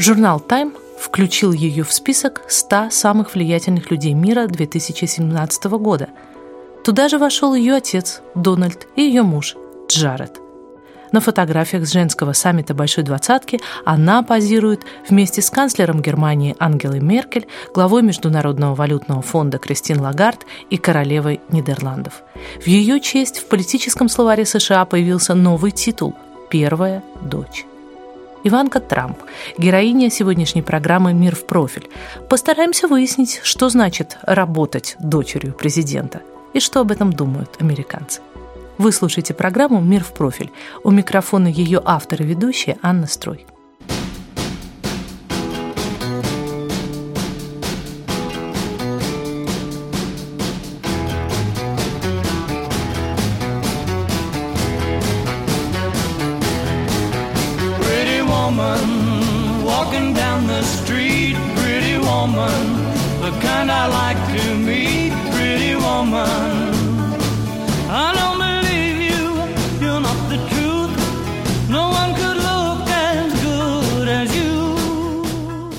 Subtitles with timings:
[0.00, 6.08] Журнал Time включил ее в список 100 самых влиятельных людей мира 2017 года.
[6.84, 9.56] Туда же вошел ее отец Дональд и ее муж
[9.88, 10.40] Джаред.
[11.10, 17.48] На фотографиях с женского саммита Большой Двадцатки она позирует вместе с канцлером Германии Ангелой Меркель,
[17.74, 22.22] главой Международного валютного фонда Кристин Лагард и королевой Нидерландов.
[22.60, 26.14] В ее честь в политическом словаре США появился новый титул
[26.50, 27.66] «Первая дочь».
[28.44, 29.18] Иванка Трамп,
[29.58, 31.88] героиня сегодняшней программы «Мир в профиль».
[32.28, 36.22] Постараемся выяснить, что значит работать дочерью президента
[36.52, 38.20] и что об этом думают американцы.
[38.78, 40.52] Вы слушаете программу «Мир в профиль».
[40.84, 43.44] У микрофона ее автор и ведущая Анна Строй.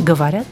[0.09, 0.47] Говорят,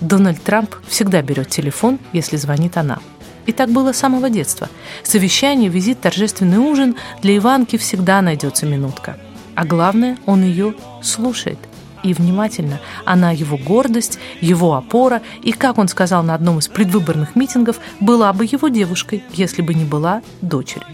[0.00, 2.98] Дональд Трамп всегда берет телефон, если звонит она.
[3.44, 4.70] И так было с самого детства.
[5.02, 9.18] Совещание, визит, торжественный ужин для Иванки всегда найдется минутка.
[9.54, 11.58] А главное, он ее слушает.
[12.02, 12.80] И внимательно.
[13.04, 18.32] Она его гордость, его опора, и, как он сказал на одном из предвыборных митингов, была
[18.32, 20.86] бы его девушкой, если бы не была дочерью.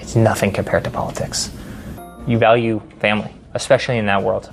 [0.00, 1.50] It's nothing compared to politics.
[2.26, 4.50] You value family, especially in that world.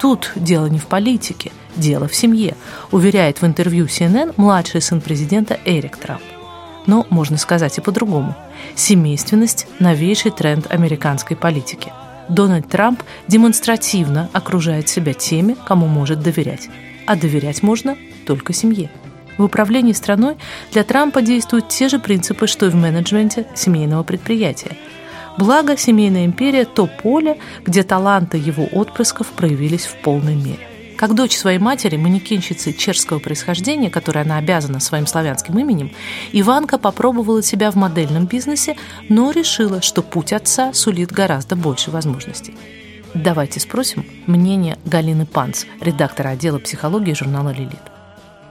[0.00, 2.54] Тут дело не в политике, дело в семье,
[2.90, 6.22] уверяет в интервью CNN младший сын президента Эрик Трамп.
[6.86, 8.34] Но можно сказать и по-другому.
[8.74, 11.92] Семейственность– новейший тренд американской политики.
[12.30, 16.68] Дональд Трамп демонстративно окружает себя теми, кому может доверять.
[17.06, 17.96] А доверять можно
[18.26, 18.90] только семье.
[19.36, 20.36] В управлении страной
[20.72, 24.76] для Трампа действуют те же принципы, что и в менеджменте семейного предприятия–
[25.38, 30.69] Благо, семейная империя– то поле, где таланты его отпрысков проявились в полной мере.
[31.00, 35.92] Как дочь своей матери, манекенщицы чешского происхождения, которой она обязана своим славянским именем,
[36.32, 38.76] Иванка попробовала себя в модельном бизнесе,
[39.08, 42.54] но решила, что путь отца сулит гораздо больше возможностей.
[43.14, 47.89] Давайте спросим мнение Галины Панц, редактора отдела психологии журнала «Лилит».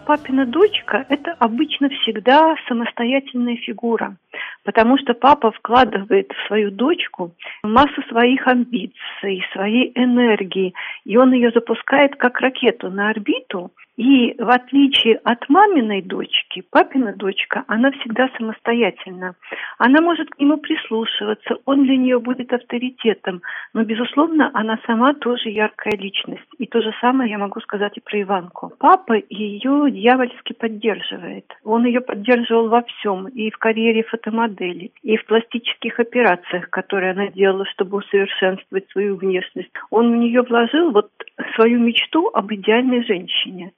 [0.09, 4.17] Папина дочка– это обычно всегда самостоятельная фигура–
[4.63, 7.31] потому что папа вкладывает в свою дочку
[7.63, 10.73] массу своих амбиций, своей энергии,
[11.05, 17.13] и он ее запускает как ракету на орбиту, и в отличие от маминой дочки, папина
[17.13, 19.35] дочка, она всегда самостоятельна.
[19.77, 23.41] Она может к нему прислушиваться, он для нее будет авторитетом,
[23.73, 26.47] но, безусловно, она сама тоже яркая личность.
[26.57, 28.71] И то же самое я могу сказать и про Иванку.
[28.79, 31.45] Папа ее дьявольски поддерживает.
[31.65, 37.27] Он ее поддерживал во всем, и в карьере фотомодели, и в пластических операциях, которые она
[37.27, 39.71] делала, чтобы усовершенствовать свою внешность.
[39.89, 41.09] Он в нее вложил вот
[41.55, 43.73] свою мечту об идеальной женщине.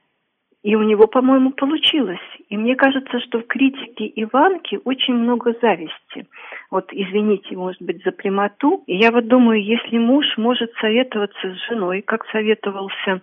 [0.63, 2.19] И у него, по-моему, получилось.
[2.49, 6.27] И мне кажется, что в критике Иванки очень много зависти.
[6.69, 8.83] Вот, извините, может быть, за прямоту.
[8.85, 13.21] И я вот думаю, если муж может советоваться с женой, как советовался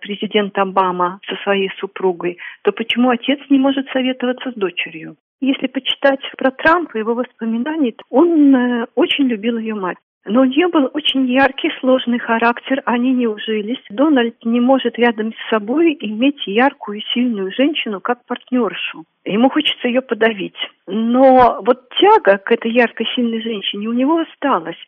[0.00, 5.16] президент Обама со своей супругой, то почему отец не может советоваться с дочерью?
[5.40, 9.98] Если почитать про Трампа, его воспоминания, он э, очень любил ее мать.
[10.26, 13.82] Но у нее был очень яркий, сложный характер, они не ужились.
[13.90, 19.04] Дональд не может рядом с собой иметь яркую и сильную женщину как партнершу.
[19.26, 20.56] Ему хочется ее подавить.
[20.86, 24.78] Но вот тяга к этой яркой, сильной женщине у него осталась.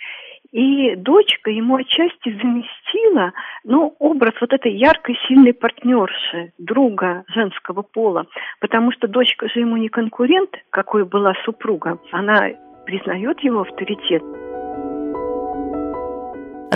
[0.53, 3.33] И дочка ему отчасти заместила,
[3.65, 8.27] ну, образ вот этой яркой, сильной партнерши, друга женского пола.
[8.61, 11.99] Потому что дочка же ему не конкурент, какой была супруга.
[12.11, 12.49] Она
[12.87, 14.23] признает его авторитет.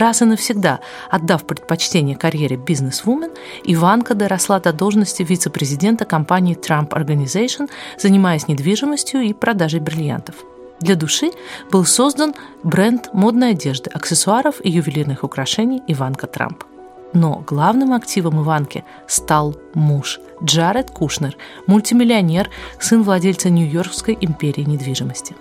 [0.00, 0.81] Раз и навсегда
[1.11, 3.32] отдав предпочтение карьере бизнес-вумен,
[3.64, 7.69] Иванка доросла до должности вице-президента компании Trump Organization,
[7.99, 10.37] занимаясь недвижимостью и продажей бриллиантов.
[10.81, 11.32] Для души
[11.70, 16.64] был создан бренд модной одежды, аксессуаров и ювелирных украшений Иванка Трамп.
[17.12, 21.37] Но главным активом Иванки стал муж Джаред Кушнер,
[21.67, 22.49] мультимиллионер,
[22.79, 25.37] сын владельца Нью-Йоркской империи недвижимости.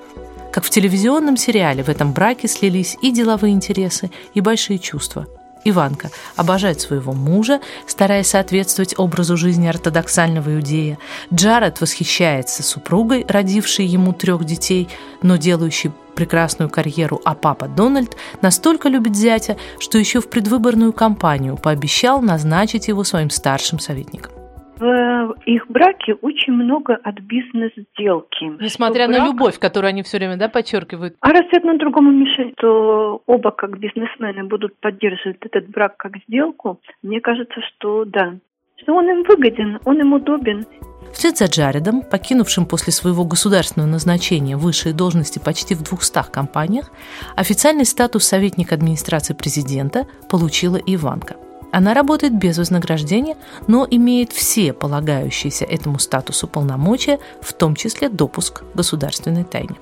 [0.51, 5.27] Как в телевизионном сериале, в этом браке слились и деловые интересы, и большие чувства–
[5.63, 10.97] Иванка обожает своего мужа, стараясь соответствовать образу жизни ортодоксального иудея.
[11.33, 14.87] Джаред восхищается супругой, родившей ему трех детей,
[15.21, 21.57] но делающей прекрасную карьеру, а папа Дональд настолько любит зятя, что еще в предвыборную кампанию
[21.57, 24.38] пообещал назначить его своим старшим советником
[24.79, 28.45] в их браке очень много от бизнес-сделки.
[28.61, 29.19] Несмотря брак...
[29.19, 31.15] на любовь, которую они все время да, подчеркивают.
[31.19, 36.79] А раз одно другому мешает, то оба как бизнесмены будут поддерживать этот брак как сделку,
[37.03, 38.35] мне кажется, что да.
[38.77, 40.65] Что он им выгоден, он им удобен.
[41.11, 46.91] Вслед за Джаредом, покинувшим после своего государственного назначения высшие должности почти в 200 компаниях,
[47.35, 51.35] официальный статус советника администрации президента получила Иванка–
[51.71, 53.37] она работает без вознаграждения,
[53.67, 59.75] но имеет все полагающиеся этому статусу полномочия, в том числе допуск к государственной тайне.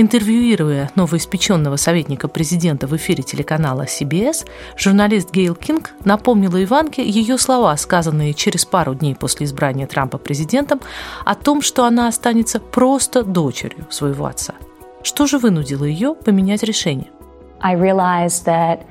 [0.00, 4.46] Интервьюируя новоиспеченного советника президента в эфире телеканала CBS,
[4.76, 10.80] журналист Гейл Кинг напомнила Иванке ее слова, сказанные через пару дней после избрания Трампа президентом,
[11.24, 14.54] о том, что она останется просто дочерью своего отца.
[15.02, 17.08] Что же вынудило ее поменять решение?
[17.60, 18.86] I realized that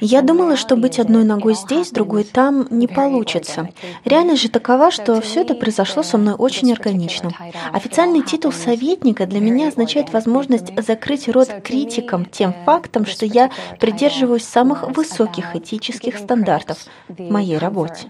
[0.00, 3.68] Я думала, что быть одной ногой здесь, другой там не получится.
[4.04, 7.30] Реальность же такова, что все это произошло со мной очень органично.
[7.72, 13.50] Официальный титул советника для меня означает возможность закрыть рот критикам тем фактом, что я
[13.80, 18.08] придерживаюсь самых высоких этических стандартов в моей работе.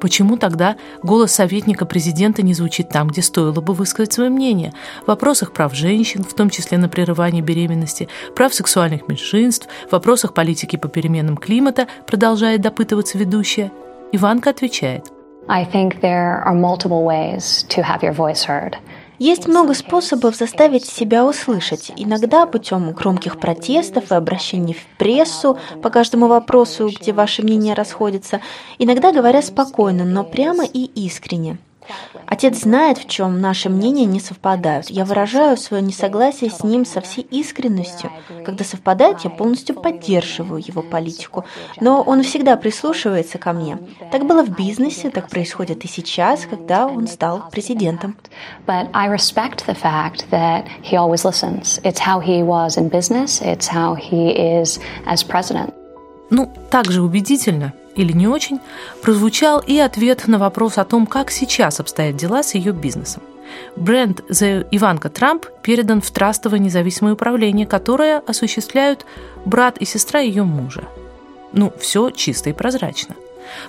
[0.00, 4.72] Почему тогда голос советника президента не звучит там, где стоило бы высказать свое мнение?
[5.04, 10.32] В вопросах прав женщин, в том числе на прерывание беременности, прав сексуальных меньшинств, в вопросах
[10.32, 13.70] политики по переменам климата, продолжает допытываться ведущая.
[14.12, 15.04] Иванка отвечает.
[15.48, 18.76] I think there are multiple ways to have your voice heard.
[19.20, 25.90] Есть много способов заставить себя услышать, иногда путем громких протестов и обращений в прессу по
[25.90, 28.40] каждому вопросу, где ваши мнения расходятся,
[28.78, 31.58] иногда говоря спокойно, но прямо и искренне.
[32.26, 34.90] Отец знает, в чем наши мнения не совпадают.
[34.90, 38.10] Я выражаю свое несогласие с ним со всей искренностью.
[38.44, 41.44] Когда совпадает, я полностью поддерживаю его политику.
[41.80, 43.78] Но он всегда прислушивается ко мне.
[44.12, 48.16] Так было в бизнесе, так происходит и сейчас, когда он стал президентом.
[48.66, 51.80] But I respect the fact that he always listens.
[51.82, 55.74] It's how he was in business, it's how he is as president.
[56.30, 58.60] Ну, также убедительно или не очень,
[59.02, 63.22] прозвучал и ответ на вопрос о том, как сейчас обстоят дела с ее бизнесом.
[63.76, 69.04] Бренд The Иванка Трамп передан в трастовое независимое управление, которое осуществляют
[69.44, 70.84] брат и сестра ее мужа.
[71.52, 73.16] Ну, все чисто и прозрачно–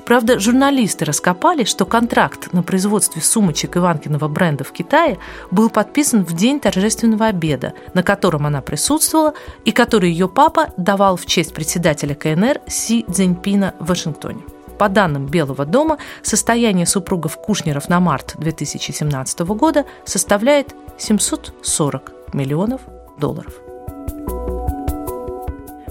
[0.06, 5.18] Правда, журналисты раскопали, что контракт на производстве сумочек Иванкиного бренда в Китае
[5.52, 9.34] был подписан в день торжественного обеда, на котором она присутствовала
[9.66, 14.42] и который ее папа давал в честь председателя КНР Си Цзиньпина в Вашингтоне.
[14.78, 22.82] По данным Белого дома, состояние супругов Кушнеров на март 2017 года составляет 740 миллионов
[23.20, 23.61] долларов.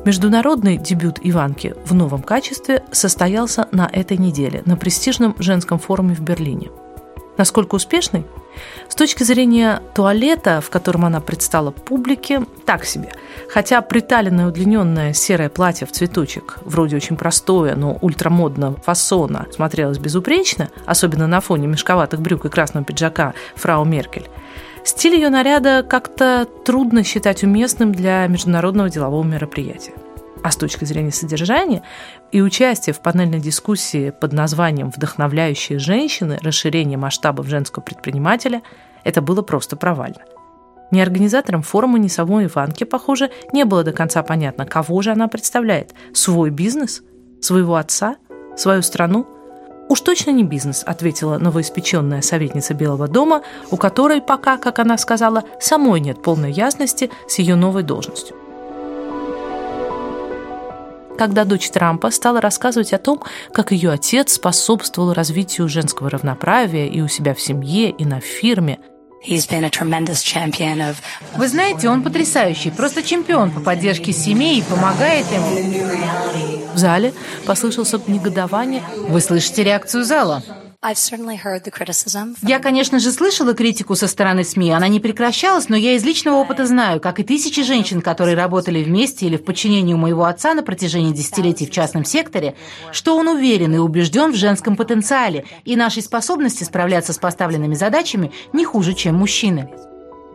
[0.05, 6.21] Международный дебют Иванки в новом качестве состоялся на этой неделе на престижном женском форуме в
[6.21, 6.71] Берлине.
[7.37, 8.25] Насколько успешный?
[8.89, 13.13] С точки зрения туалета, в котором она предстала публике, так себе.
[13.51, 20.71] Хотя приталенное удлиненное серое платье в цветочек, вроде очень простое, но ультрамодного фасона, смотрелось безупречно,
[20.87, 24.29] особенно на фоне мешковатых брюк и красного пиджака фрау Меркель,
[24.85, 29.93] Стиль ее наряда как-то трудно считать уместным для международного делового мероприятия.
[30.43, 31.83] А с точки зрения содержания
[32.33, 36.39] и участия в панельной дискуссии под названием «Вдохновляющие женщины.
[36.43, 38.63] Расширение масштабов женского предпринимателя»
[39.05, 40.21] это было просто провально.
[40.91, 45.29] Ни организаторам форума, ни самой Иванке, похоже, не было до конца понятно, кого же она
[45.29, 47.03] представляет– свой бизнес,
[47.41, 48.17] своего отца,
[48.57, 49.27] свою страну–
[49.91, 53.43] «Уж точно не бизнес»,– ответила новоиспеченная советница Белого дома,
[53.73, 58.37] у которой пока, как она сказала, самой нет полной ясности с ее новой должностью.
[61.19, 63.21] Когда дочь Трампа стала рассказывать о том,
[63.53, 68.79] как ее отец способствовал развитию женского равноправия и у себя в семье, и на фирме,
[71.37, 75.43] вы знаете, он потрясающий, просто чемпион по поддержке семей и помогает им.
[76.73, 77.13] В зале
[77.47, 78.83] послышался негодование.
[79.09, 80.43] Вы слышите реакцию зала?
[82.41, 86.37] Я, конечно же, слышала критику со стороны СМИ, она не прекращалась, но я из личного
[86.37, 90.55] опыта знаю, как и тысячи женщин, которые работали вместе или в подчинении у моего отца
[90.55, 92.55] на протяжении десятилетий в частном секторе,
[92.93, 98.33] что он уверен и убежден в женском потенциале и нашей способности справляться с поставленными задачами
[98.55, 99.69] не хуже, чем мужчины.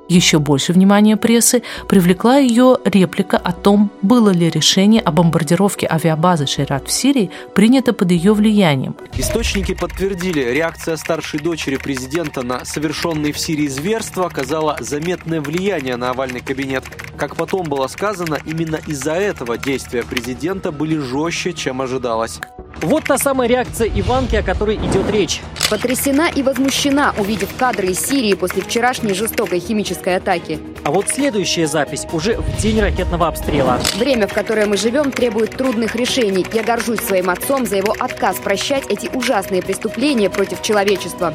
[0.07, 6.45] Еще больше внимания прессы привлекла ее реплика о том, было ли решение о бомбардировке авиабазы
[6.45, 8.95] Шейрат в Сирии принято под ее влиянием.
[9.17, 16.11] Источники подтвердили, реакция старшей дочери президента на совершенные в Сирии зверства оказала заметное влияние на
[16.11, 16.83] овальный кабинет.
[17.17, 22.39] Как потом было сказано, именно из-за этого действия президента были жестче, чем ожидалось.
[22.81, 25.41] Вот та самая реакция Иванки, о которой идет речь.
[25.69, 30.59] Потрясена и возмущена, увидев кадры из Сирии после вчерашней жестокой химической атаки.
[30.83, 33.79] А вот следующая запись уже в день ракетного обстрела.
[33.97, 36.45] Время, в которое мы живем, требует трудных решений.
[36.53, 41.33] Я горжусь своим отцом за его отказ прощать эти ужасные преступления против человечества.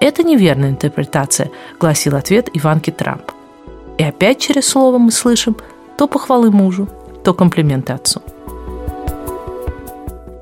[0.00, 3.30] Это неверная интерпретация, гласил ответ Иванки Трамп.
[3.98, 5.56] И опять через слово мы слышим
[5.96, 6.88] то похвалы мужу,
[7.24, 8.22] то комплименты отцу.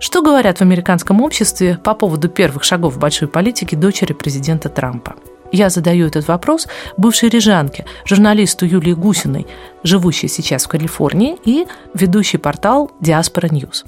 [0.02, 5.12] Что говорят в американском обществе по поводу первых шагов большой политики дочери президента Трампа?
[5.52, 6.66] Я задаю этот вопрос
[6.98, 9.46] бывшей рижанке, журналисту Юлии Гусиной,
[9.84, 13.86] живущей сейчас в Калифорнии, и ведущей портал Diaspora News.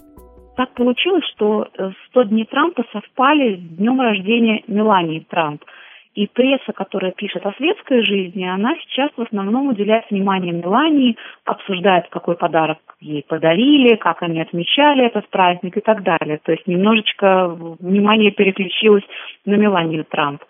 [0.56, 1.66] Так получилось, что
[2.11, 5.64] 100 э, дней Трампа совпали с днем рождения Мелании Трамп–
[6.14, 12.09] и пресса, которая пишет о светской жизни, она сейчас в основном уделяет внимание Мелании, обсуждает,
[12.09, 16.38] какой подарок ей подарили, как они отмечали этот праздник и так далее.
[16.42, 19.04] То есть немножечко внимание переключилось
[19.44, 20.42] на Меланию Трамп.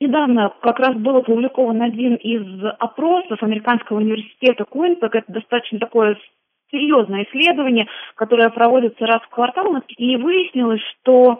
[0.00, 5.14] Недавно как раз был опубликован один из опросов Американского университета Куинтек.
[5.14, 6.18] Это достаточно такое
[6.70, 11.38] серьезное исследование, которое проводится раз в квартал, и выяснилось, что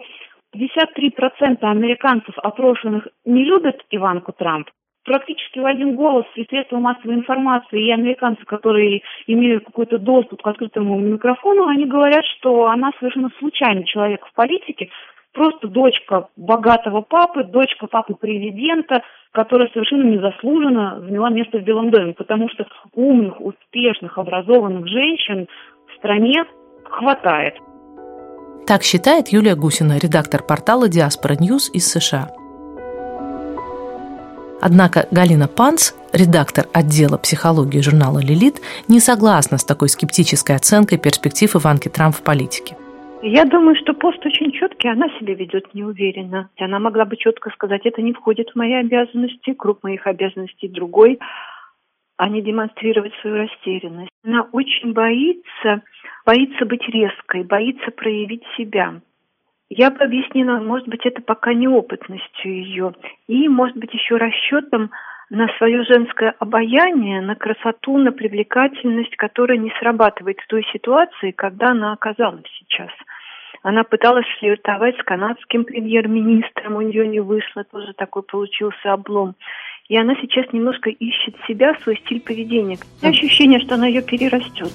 [0.55, 4.69] 53% американцев, опрошенных, не любят Иванку Трамп.
[5.03, 10.47] Практически в один голос и средства массовой информации, и американцы, которые имеют какой-то доступ к
[10.47, 14.89] открытому микрофону, они говорят, что она совершенно случайный человек в политике,
[15.33, 22.13] просто дочка богатого папы, дочка папы президента, которая совершенно незаслуженно заняла место в Белом доме,
[22.13, 25.47] потому что умных, успешных, образованных женщин
[25.87, 26.43] в стране
[26.83, 27.55] хватает.
[28.67, 32.29] Так считает Юлия Гусина, редактор портала Diaspora News из США.
[34.61, 41.55] Однако Галина Панц, редактор отдела психологии журнала «Лилит», не согласна с такой скептической оценкой перспектив
[41.55, 42.77] Иванки Трамп в политике.
[43.23, 46.49] Я думаю, что пост очень четкий, она себя ведет неуверенно.
[46.59, 51.19] Она могла бы четко сказать, это не входит в мои обязанности, круг моих обязанностей другой,
[52.17, 54.11] а не демонстрировать свою растерянность.
[54.23, 55.81] Она очень боится
[56.25, 59.01] боится быть резкой, боится проявить себя.
[59.69, 62.93] Я бы объяснила, может быть, это пока неопытностью ее,
[63.27, 64.91] и, может быть, еще расчетом
[65.29, 71.69] на свое женское обаяние, на красоту, на привлекательность, которая не срабатывает в той ситуации, когда
[71.69, 72.89] она оказалась сейчас.
[73.63, 79.35] Она пыталась флиртовать с канадским премьер-министром, у нее не вышло, тоже такой получился облом.
[79.87, 82.77] И она сейчас немножко ищет себя, свой стиль поведения.
[83.01, 84.71] Ощущение, что она ее перерастет.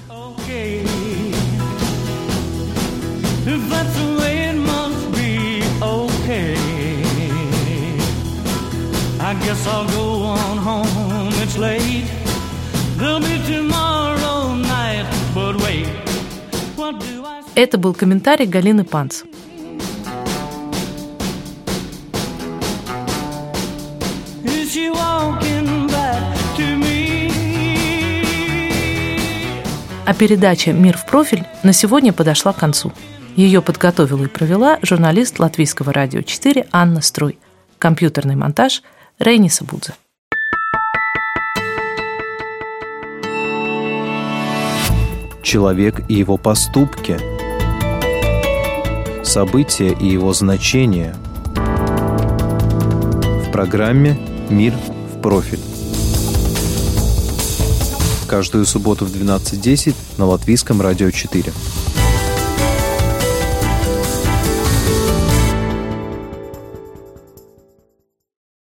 [3.47, 6.55] That's the way it must be, okay.
[9.19, 12.05] I guess I'll go on home, it's late.
[12.97, 15.87] There'll be tomorrow night, but wait.
[16.75, 17.43] What do I...
[17.55, 19.23] Это был комментарий Галины Панц.
[30.05, 32.93] А передача «Мир в профиль» на сегодня подошла к концу.
[33.37, 37.37] Ее подготовила и провела журналист Латвийского радио 4 Анна Строй.
[37.77, 38.81] Компьютерный монтаж
[39.19, 39.93] Рейни Сабудзе.
[45.43, 47.19] Человек и его поступки.
[49.23, 51.15] События и его значения.
[53.45, 54.17] В программе
[54.49, 54.73] «Мир
[55.13, 55.61] в профиль».
[58.27, 61.53] Каждую субботу в 12.10 на Латвийском радио 4.